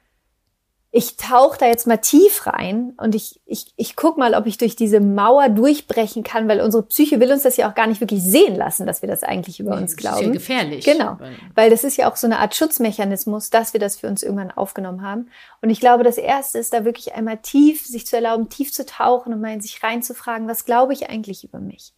[0.90, 4.56] ich tauche da jetzt mal tief rein und ich, ich, ich guck mal, ob ich
[4.56, 8.00] durch diese Mauer durchbrechen kann, weil unsere Psyche will uns das ja auch gar nicht
[8.00, 10.16] wirklich sehen lassen, dass wir das eigentlich über nee, uns glauben.
[10.16, 10.84] Das ist ja gefährlich.
[10.86, 11.18] Genau.
[11.54, 14.50] Weil das ist ja auch so eine Art Schutzmechanismus, dass wir das für uns irgendwann
[14.50, 15.28] aufgenommen haben.
[15.60, 18.86] Und ich glaube, das erste ist da wirklich einmal tief, sich zu erlauben, tief zu
[18.86, 21.92] tauchen und mal in sich reinzufragen, was glaube ich eigentlich über mich?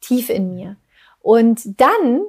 [0.00, 0.76] Tief in mir.
[1.18, 2.22] Und dann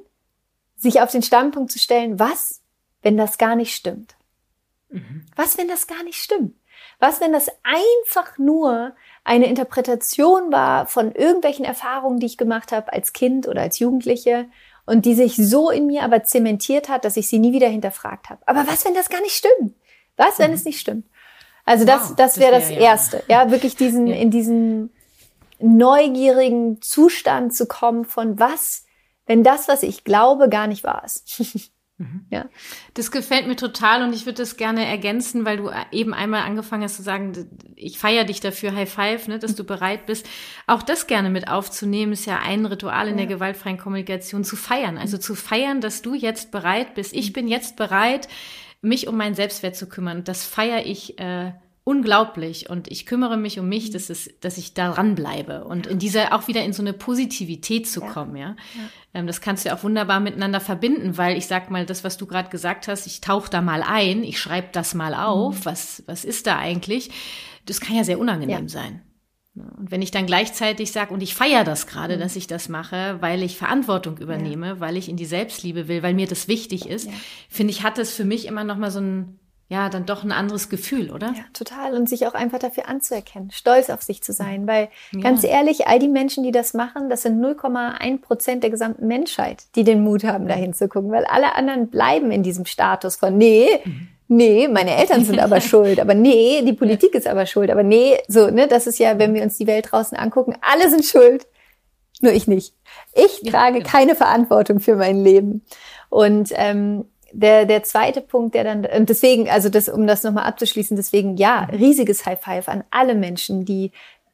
[0.76, 2.62] sich auf den Standpunkt zu stellen, was,
[3.04, 4.16] wenn das gar nicht stimmt?
[4.90, 5.26] Mhm.
[5.36, 6.56] Was, wenn das gar nicht stimmt?
[7.00, 12.92] Was, wenn das einfach nur eine Interpretation war von irgendwelchen Erfahrungen, die ich gemacht habe
[12.92, 14.48] als Kind oder als Jugendliche
[14.86, 18.30] und die sich so in mir aber zementiert hat, dass ich sie nie wieder hinterfragt
[18.30, 18.42] habe.
[18.46, 19.76] Aber was, wenn das gar nicht stimmt?
[20.18, 20.56] Was, wenn mhm.
[20.56, 21.06] es nicht stimmt?
[21.64, 23.24] Also das, wow, das wäre das, wär, das Erste.
[23.28, 23.44] Ja.
[23.44, 24.16] ja, wirklich diesen, ja.
[24.16, 24.92] in diesen
[25.60, 28.86] neugierigen Zustand zu kommen von was,
[29.26, 31.72] wenn das, was ich glaube, gar nicht wahr ist.
[32.00, 32.26] Mhm.
[32.30, 32.50] Ja.
[32.94, 36.84] Das gefällt mir total und ich würde das gerne ergänzen, weil du eben einmal angefangen
[36.84, 37.34] hast zu sagen,
[37.76, 40.26] ich feiere dich dafür, High Five, ne, dass du bereit bist.
[40.66, 43.26] Auch das gerne mit aufzunehmen, ist ja ein Ritual in ja.
[43.26, 44.98] der gewaltfreien Kommunikation, zu feiern.
[44.98, 47.14] Also zu feiern, dass du jetzt bereit bist.
[47.14, 48.30] Ich bin jetzt bereit,
[48.82, 50.24] mich um meinen Selbstwert zu kümmern.
[50.24, 51.52] Das feiere ich äh,
[51.90, 55.98] unglaublich und ich kümmere mich um mich, dass es, dass ich daran bleibe und in
[55.98, 58.50] dieser auch wieder in so eine Positivität zu kommen, ja.
[58.50, 58.90] ja.
[59.16, 62.18] Ähm, das kannst du ja auch wunderbar miteinander verbinden, weil ich sag mal, das, was
[62.18, 65.66] du gerade gesagt hast, ich tauche da mal ein, ich schreibe das mal auf, mhm.
[65.66, 67.10] was, was ist da eigentlich?
[67.66, 68.70] Das kann ja sehr unangenehm ja.
[68.70, 69.02] sein.
[69.56, 72.20] Und wenn ich dann gleichzeitig sage, und ich feiere das gerade, mhm.
[72.20, 74.80] dass ich das mache, weil ich Verantwortung übernehme, ja.
[74.80, 77.10] weil ich in die Selbstliebe will, weil mir das wichtig ist,
[77.50, 79.39] finde ich, hat es für mich immer noch mal so ein
[79.72, 81.28] ja, dann doch ein anderes Gefühl, oder?
[81.28, 81.94] Ja, total.
[81.94, 84.66] Und sich auch einfach dafür anzuerkennen, stolz auf sich zu sein.
[84.66, 85.22] Weil ja.
[85.22, 89.66] ganz ehrlich, all die Menschen, die das machen, das sind 0,1 Prozent der gesamten Menschheit,
[89.76, 91.12] die den Mut haben, da hinzugucken.
[91.12, 94.08] Weil alle anderen bleiben in diesem Status von, nee, mhm.
[94.28, 98.18] nee, meine Eltern sind aber schuld, aber nee, die Politik ist aber schuld, aber nee,
[98.28, 101.46] so, ne, das ist ja, wenn wir uns die Welt draußen angucken, alle sind schuld.
[102.22, 102.74] Nur ich nicht.
[103.14, 103.90] Ich trage ja, genau.
[103.90, 105.64] keine Verantwortung für mein Leben.
[106.10, 110.46] Und ähm, der, der zweite Punkt, der dann, und deswegen, also das, um das nochmal
[110.46, 113.92] abzuschließen, deswegen ja, riesiges High Five an alle Menschen, die,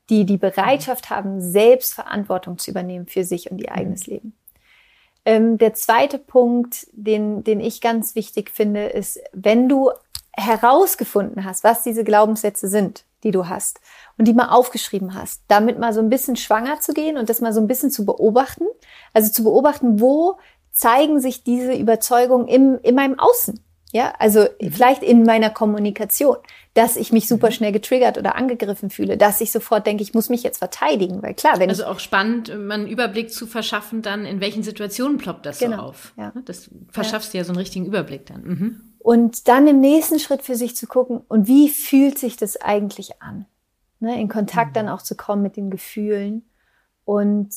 [0.09, 4.13] die die Bereitschaft haben, selbst Verantwortung zu übernehmen für sich und ihr eigenes mhm.
[4.13, 4.33] Leben.
[5.25, 9.91] Ähm, der zweite Punkt, den, den ich ganz wichtig finde, ist, wenn du
[10.33, 13.79] herausgefunden hast, was diese Glaubenssätze sind, die du hast,
[14.17, 17.41] und die mal aufgeschrieben hast, damit mal so ein bisschen schwanger zu gehen und das
[17.41, 18.65] mal so ein bisschen zu beobachten.
[19.13, 20.37] Also zu beobachten, wo
[20.75, 23.59] zeigen sich diese Überzeugungen im, in meinem Außen.
[23.93, 24.71] Ja, also mhm.
[24.71, 26.35] vielleicht in meiner Kommunikation,
[26.73, 27.53] dass ich mich super mhm.
[27.53, 31.33] schnell getriggert oder angegriffen fühle, dass ich sofort denke, ich muss mich jetzt verteidigen, weil
[31.33, 35.59] klar, wenn also auch spannend, einen Überblick zu verschaffen, dann in welchen Situationen ploppt das
[35.59, 36.13] genau, so auf.
[36.17, 36.33] Ja.
[36.35, 37.31] Ne, das verschaffst ja.
[37.31, 38.43] dir ja so einen richtigen Überblick dann.
[38.43, 38.81] Mhm.
[38.99, 43.21] Und dann im nächsten Schritt für sich zu gucken, und wie fühlt sich das eigentlich
[43.21, 43.45] an?
[44.01, 44.73] Ne, in Kontakt mhm.
[44.73, 46.43] dann auch zu kommen mit den Gefühlen
[47.05, 47.49] und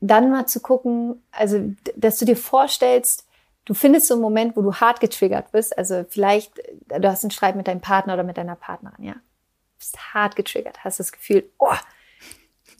[0.00, 3.26] dann mal zu gucken, also dass du dir vorstellst,
[3.64, 5.76] du findest so einen Moment, wo du hart getriggert bist.
[5.76, 6.52] Also vielleicht,
[6.86, 9.12] du hast einen Streit mit deinem Partner oder mit deiner Partnerin, ja.
[9.12, 11.74] Du bist hart getriggert, hast das Gefühl, oh,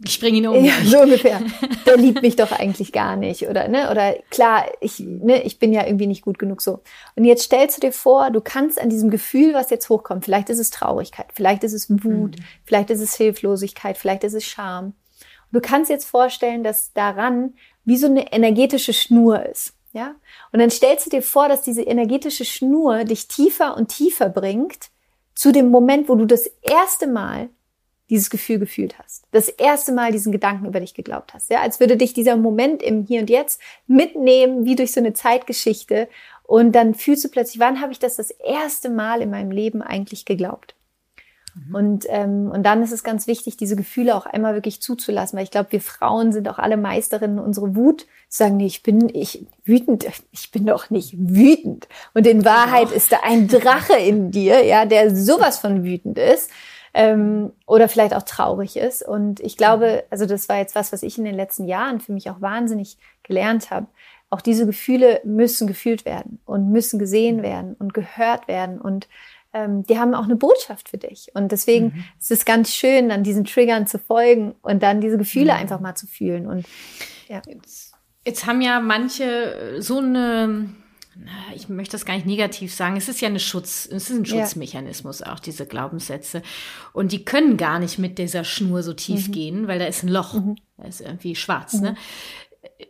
[0.04, 0.64] ich springe ihn um.
[0.64, 1.40] Ja, so ungefähr.
[1.84, 3.48] Der liebt mich doch eigentlich gar nicht.
[3.48, 3.90] Oder, ne?
[3.90, 6.82] Oder klar, ich, ne, ich bin ja irgendwie nicht gut genug so.
[7.16, 10.50] Und jetzt stellst du dir vor, du kannst an diesem Gefühl, was jetzt hochkommt, vielleicht
[10.50, 12.44] ist es Traurigkeit, vielleicht ist es Wut, mhm.
[12.64, 14.94] vielleicht ist es Hilflosigkeit, vielleicht ist es Scham.
[15.52, 19.72] Du kannst jetzt vorstellen, dass daran wie so eine energetische Schnur ist.
[19.92, 20.14] Ja?
[20.52, 24.90] Und dann stellst du dir vor, dass diese energetische Schnur dich tiefer und tiefer bringt
[25.34, 27.48] zu dem Moment, wo du das erste Mal
[28.10, 29.24] dieses Gefühl gefühlt hast.
[29.32, 31.50] Das erste Mal diesen Gedanken über dich geglaubt hast.
[31.50, 35.12] Ja, als würde dich dieser Moment im Hier und Jetzt mitnehmen, wie durch so eine
[35.12, 36.08] Zeitgeschichte.
[36.44, 39.82] Und dann fühlst du plötzlich, wann habe ich das das erste Mal in meinem Leben
[39.82, 40.74] eigentlich geglaubt?
[41.66, 41.74] Mhm.
[41.74, 45.44] Und, ähm, und dann ist es ganz wichtig, diese Gefühle auch einmal wirklich zuzulassen, weil
[45.44, 49.08] ich glaube, wir Frauen sind auch alle Meisterinnen, unsere Wut zu sagen, nee, ich bin
[49.14, 51.88] ich wütend, ich bin doch nicht wütend.
[52.14, 56.50] Und in Wahrheit ist da ein Drache in dir, ja, der sowas von wütend ist.
[56.94, 59.06] Ähm, oder vielleicht auch traurig ist.
[59.06, 62.12] Und ich glaube, also das war jetzt was, was ich in den letzten Jahren für
[62.12, 63.86] mich auch wahnsinnig gelernt habe.
[64.30, 69.06] Auch diese Gefühle müssen gefühlt werden und müssen gesehen werden und gehört werden und
[69.64, 71.30] ähm, die haben auch eine Botschaft für dich.
[71.34, 72.04] Und deswegen mhm.
[72.20, 75.58] ist es ganz schön, dann diesen Triggern zu folgen und dann diese Gefühle mhm.
[75.58, 76.46] einfach mal zu fühlen.
[76.46, 76.66] Und
[77.28, 77.42] ja.
[77.46, 77.94] Jetzt,
[78.26, 80.68] jetzt haben ja manche so eine
[81.54, 84.24] ich möchte das gar nicht negativ sagen, es ist ja eine Schutz, es ist ein
[84.24, 85.32] Schutzmechanismus ja.
[85.32, 86.42] auch, diese Glaubenssätze.
[86.92, 89.32] Und die können gar nicht mit dieser Schnur so tief mhm.
[89.32, 90.56] gehen, weil da ist ein Loch, mhm.
[90.76, 91.80] da ist irgendwie schwarz, mhm.
[91.80, 91.96] ne?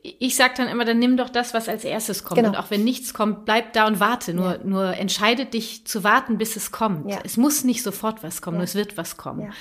[0.02, 2.36] Ich sag dann immer, dann nimm doch das, was als erstes kommt.
[2.38, 2.50] Genau.
[2.50, 4.34] Und auch wenn nichts kommt, bleib da und warte.
[4.34, 4.64] Nur, ja.
[4.64, 7.10] nur entscheide dich zu warten, bis es kommt.
[7.10, 7.20] Ja.
[7.24, 8.64] Es muss nicht sofort was kommen, ja.
[8.64, 9.52] es wird was kommen.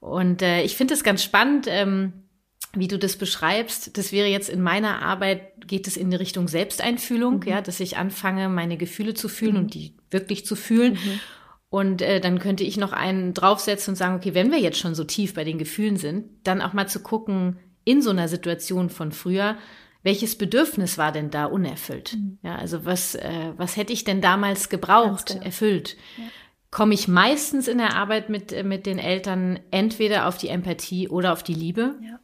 [0.00, 2.26] Und äh, ich finde es ganz spannend, ähm,
[2.74, 6.48] wie du das beschreibst, das wäre jetzt in meiner Arbeit, geht es in die Richtung
[6.48, 7.42] Selbsteinfühlung, mhm.
[7.46, 9.60] ja, dass ich anfange, meine Gefühle zu fühlen mhm.
[9.60, 10.94] und die wirklich zu fühlen.
[10.94, 11.20] Mhm.
[11.68, 14.94] Und äh, dann könnte ich noch einen draufsetzen und sagen, okay, wenn wir jetzt schon
[14.94, 18.90] so tief bei den Gefühlen sind, dann auch mal zu gucken, in so einer Situation
[18.90, 19.56] von früher,
[20.02, 22.14] welches Bedürfnis war denn da unerfüllt?
[22.14, 22.38] Mhm.
[22.42, 25.44] Ja, also was, äh, was hätte ich denn damals gebraucht, genau.
[25.44, 25.96] erfüllt?
[26.18, 26.24] Ja.
[26.70, 31.08] Komme ich meistens in der Arbeit mit, äh, mit den Eltern entweder auf die Empathie
[31.08, 31.94] oder auf die Liebe?
[32.02, 32.20] Ja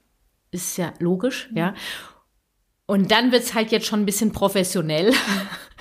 [0.53, 1.57] ist ja logisch, mhm.
[1.57, 1.75] ja.
[2.87, 5.13] Und dann wird's halt jetzt schon ein bisschen professionell.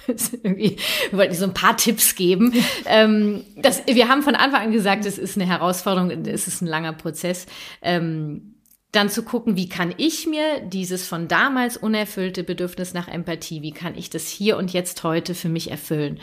[0.32, 0.78] irgendwie
[1.12, 2.54] wollte ich so ein paar Tipps geben.
[2.86, 6.68] ähm, das, wir haben von Anfang an gesagt, es ist eine Herausforderung, es ist ein
[6.68, 7.46] langer Prozess.
[7.82, 8.56] Ähm,
[8.92, 13.72] dann zu gucken, wie kann ich mir dieses von damals unerfüllte Bedürfnis nach Empathie, wie
[13.72, 16.20] kann ich das hier und jetzt heute für mich erfüllen?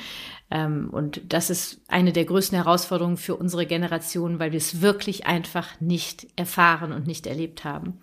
[0.51, 5.27] Ähm, und das ist eine der größten Herausforderungen für unsere Generation, weil wir es wirklich
[5.27, 7.99] einfach nicht erfahren und nicht erlebt haben.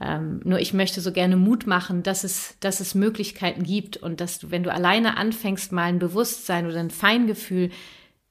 [0.00, 4.20] Ähm, nur ich möchte so gerne Mut machen, dass es, dass es Möglichkeiten gibt und
[4.20, 7.70] dass du, wenn du alleine anfängst, mal ein Bewusstsein oder ein Feingefühl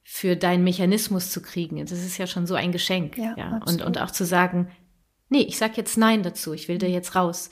[0.02, 3.18] für deinen Mechanismus zu kriegen, das ist ja schon so ein Geschenk.
[3.18, 3.60] Ja, ja.
[3.66, 4.70] Und, und auch zu sagen,
[5.28, 7.50] nee, ich sag jetzt Nein dazu, ich will da jetzt raus.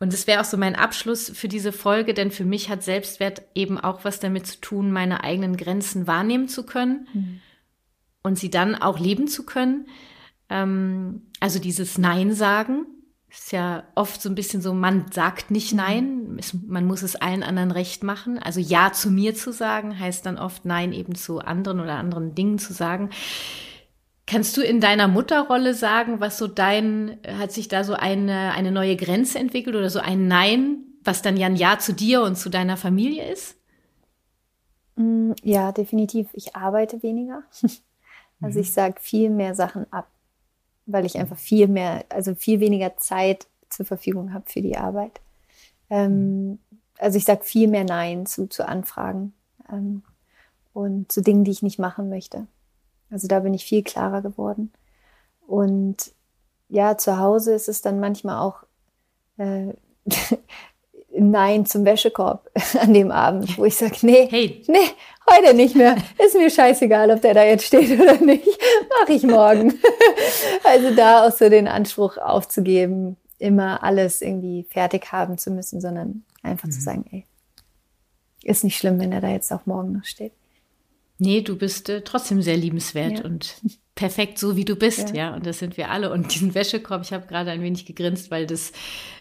[0.00, 3.42] Und es wäre auch so mein Abschluss für diese Folge, denn für mich hat Selbstwert
[3.54, 7.40] eben auch was damit zu tun, meine eigenen Grenzen wahrnehmen zu können mhm.
[8.24, 9.86] und sie dann auch leben zu können.
[10.48, 12.86] Ähm, also dieses Nein sagen
[13.28, 15.78] ist ja oft so ein bisschen so, man sagt nicht mhm.
[15.78, 18.38] Nein, man muss es allen anderen recht machen.
[18.38, 22.34] Also Ja zu mir zu sagen, heißt dann oft Nein eben zu anderen oder anderen
[22.34, 23.10] Dingen zu sagen.
[24.26, 28.70] Kannst du in deiner Mutterrolle sagen, was so dein, hat sich da so eine, eine
[28.70, 32.36] neue Grenze entwickelt oder so ein Nein, was dann ja ein Ja zu dir und
[32.36, 33.56] zu deiner Familie ist?
[34.96, 36.28] Mm, ja, definitiv.
[36.32, 37.42] Ich arbeite weniger.
[38.44, 38.62] Also mhm.
[38.62, 40.08] ich sage viel mehr Sachen ab,
[40.86, 45.20] weil ich einfach viel mehr, also viel weniger Zeit zur Verfügung habe für die Arbeit.
[45.88, 46.58] Ähm, mhm.
[46.98, 49.32] also ich sage viel mehr Nein zu, zu Anfragen
[49.70, 50.02] ähm,
[50.72, 52.48] und zu Dingen, die ich nicht machen möchte.
[53.12, 54.72] Also da bin ich viel klarer geworden.
[55.46, 56.12] Und
[56.68, 58.64] ja, zu Hause ist es dann manchmal auch
[59.36, 59.74] äh,
[61.14, 64.64] Nein zum Wäschekorb an dem Abend, wo ich sage, nee, hey.
[64.66, 64.78] nee,
[65.30, 65.96] heute nicht mehr.
[66.24, 68.48] Ist mir scheißegal, ob der da jetzt steht oder nicht.
[69.00, 69.74] Mache ich morgen.
[70.64, 76.24] Also da auch so den Anspruch aufzugeben, immer alles irgendwie fertig haben zu müssen, sondern
[76.42, 76.72] einfach mhm.
[76.72, 77.26] zu sagen, ey,
[78.42, 80.32] ist nicht schlimm, wenn er da jetzt auch morgen noch steht.
[81.22, 83.24] Nee, du bist äh, trotzdem sehr liebenswert ja.
[83.24, 83.54] und
[83.94, 85.14] perfekt so wie du bist, ja.
[85.14, 85.34] ja.
[85.34, 86.10] Und das sind wir alle.
[86.10, 88.72] Und diesen Wäschekorb, ich habe gerade ein wenig gegrinst, weil das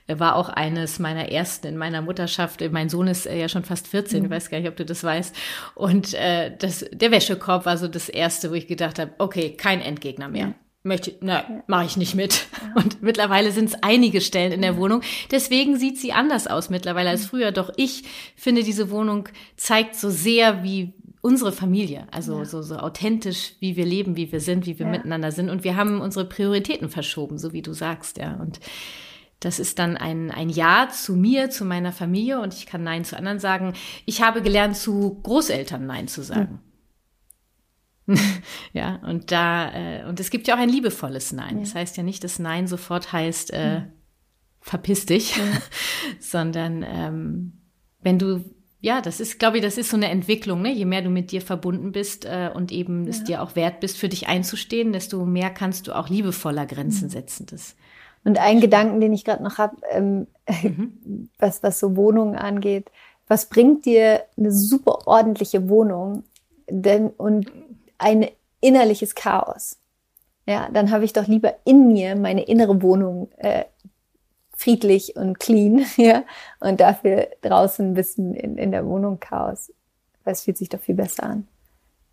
[0.07, 2.63] äh, war auch eines meiner ersten in meiner Mutterschaft.
[2.71, 4.25] Mein Sohn ist äh, ja schon fast 14, mhm.
[4.25, 5.35] ich weiß gar nicht, ob du das weißt.
[5.75, 9.79] Und äh, das, der Wäschekorb war so das erste, wo ich gedacht habe, okay, kein
[9.79, 10.47] Endgegner mehr.
[10.47, 11.63] Ja möchte, na, ja.
[11.67, 12.47] mache ich nicht mit.
[12.61, 12.73] Ja.
[12.81, 15.01] Und mittlerweile sind es einige Stellen in der Wohnung.
[15.29, 17.51] Deswegen sieht sie anders aus mittlerweile als früher.
[17.51, 18.03] Doch ich
[18.35, 22.45] finde, diese Wohnung zeigt so sehr, wie unsere Familie, also ja.
[22.45, 24.91] so, so authentisch, wie wir leben, wie wir sind, wie wir ja.
[24.91, 25.49] miteinander sind.
[25.49, 28.33] Und wir haben unsere Prioritäten verschoben, so wie du sagst, ja.
[28.33, 28.59] Und
[29.39, 33.05] das ist dann ein, ein Ja zu mir, zu meiner Familie und ich kann Nein
[33.05, 33.73] zu anderen sagen.
[34.05, 36.59] Ich habe gelernt, zu Großeltern Nein zu sagen.
[38.05, 38.17] Mhm.
[38.73, 41.57] ja, und da, äh, und es gibt ja auch ein liebevolles Nein.
[41.57, 41.63] Ja.
[41.63, 43.91] Das heißt ja nicht, dass Nein sofort heißt, äh, mhm.
[44.59, 45.39] verpiss dich,
[46.19, 47.53] sondern ähm,
[48.01, 48.43] wenn du
[48.81, 50.63] ja, das ist, glaube ich, das ist so eine Entwicklung.
[50.63, 50.71] Ne?
[50.71, 53.11] Je mehr du mit dir verbunden bist äh, und eben ja.
[53.11, 57.05] es dir auch wert bist, für dich einzustehen, desto mehr kannst du auch liebevoller Grenzen
[57.05, 57.11] mhm.
[57.11, 57.45] setzen.
[57.45, 57.75] Das
[58.23, 60.27] und ein Gedanken, den ich gerade noch habe, ähm,
[60.63, 61.29] mhm.
[61.39, 62.91] was, was so Wohnungen angeht,
[63.27, 66.23] was bringt dir eine super ordentliche Wohnung
[66.69, 67.51] denn, und
[67.97, 68.27] ein
[68.59, 69.77] innerliches Chaos?
[70.47, 73.65] Ja, dann habe ich doch lieber in mir meine innere Wohnung äh,
[74.61, 76.23] friedlich und clean, ja,
[76.59, 79.73] und dafür draußen ein bisschen in, in der Wohnung Chaos.
[80.23, 81.47] Das fühlt sich doch viel besser an.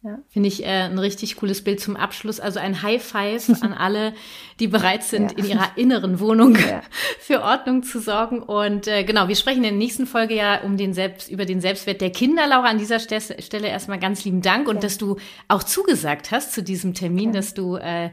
[0.02, 0.20] Ja.
[0.28, 2.38] Finde ich äh, ein richtig cooles Bild zum Abschluss.
[2.38, 4.14] Also ein High Five an alle,
[4.60, 5.38] die bereit sind, ja.
[5.38, 6.82] in ihrer inneren Wohnung ja.
[7.18, 8.40] für Ordnung zu sorgen.
[8.40, 11.60] Und äh, genau, wir sprechen in der nächsten Folge ja um den Selbst, über den
[11.60, 12.46] Selbstwert der Kinder.
[12.46, 15.16] Laura, an dieser Stelle erstmal ganz lieben Dank und dass du
[15.48, 18.10] auch zugesagt hast zu diesem Termin, dass du äh,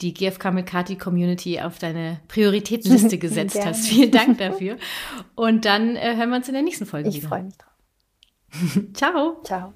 [0.00, 3.86] die GFK mit Kati Community auf deine Prioritätenliste gesetzt hast.
[3.86, 4.76] Vielen Dank dafür.
[5.34, 7.24] Und dann äh, hören wir uns in der nächsten Folge ich wieder.
[7.24, 8.84] Ich freue mich drauf.
[8.94, 9.42] Ciao.
[9.44, 9.74] Ciao.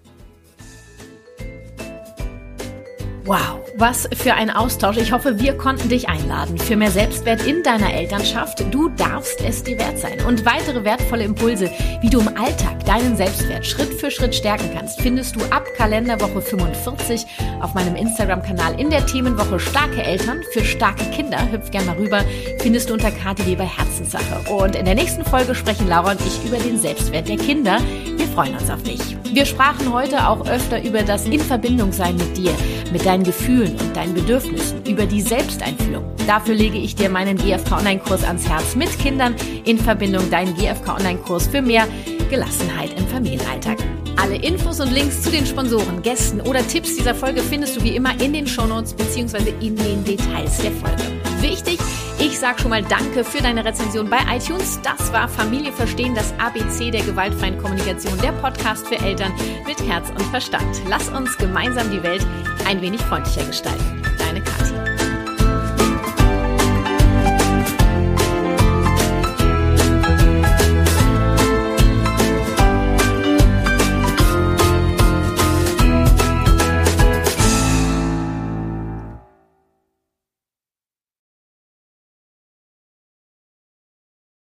[3.28, 4.96] Wow, was für ein Austausch.
[4.96, 8.64] Ich hoffe, wir konnten dich einladen für mehr Selbstwert in deiner Elternschaft.
[8.72, 10.24] Du darfst es dir wert sein.
[10.26, 11.70] Und weitere wertvolle Impulse,
[12.00, 16.40] wie du im Alltag deinen Selbstwert Schritt für Schritt stärken kannst, findest du ab Kalenderwoche
[16.40, 17.26] 45
[17.60, 21.52] auf meinem Instagram-Kanal in der Themenwoche Starke Eltern für starke Kinder.
[21.52, 22.24] Hüpf gerne mal rüber.
[22.60, 24.50] Findest du unter Kati Weber Herzenssache.
[24.50, 27.78] Und in der nächsten Folge sprechen Laura und ich über den Selbstwert der Kinder.
[28.16, 29.18] Wir freuen uns auf dich.
[29.30, 32.52] Wir sprachen heute auch öfter über das In Verbindung sein mit dir,
[32.92, 36.04] mit deinen Gefühlen und deinen Bedürfnissen, über die Selbsteinfühlung.
[36.26, 39.34] Dafür lege ich dir meinen GFK Online-Kurs ans Herz mit Kindern
[39.64, 41.86] in Verbindung, deinen GFK Online-Kurs für mehr
[42.30, 43.78] Gelassenheit im Familienalltag.
[44.16, 47.94] Alle Infos und Links zu den Sponsoren, Gästen oder Tipps dieser Folge findest du wie
[47.94, 49.52] immer in den Shownotes bzw.
[49.60, 51.02] in den Details der Folge.
[51.40, 51.78] Wichtig,
[52.18, 54.80] ich sage schon mal Danke für deine Rezension bei iTunes.
[54.82, 59.32] Das war Familie verstehen, das ABC der gewaltfreien Kommunikation, der Podcast für Eltern
[59.66, 60.82] mit Herz und Verstand.
[60.88, 62.26] Lass uns gemeinsam die Welt
[62.66, 64.07] ein wenig freundlicher gestalten.